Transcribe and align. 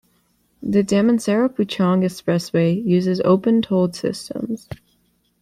The 0.63 0.81
Damansara-Puchong 0.83 1.99
Expressway 2.01 2.83
uses 2.83 3.21
opened 3.23 3.65
toll 3.65 3.93
systems. 3.93 4.67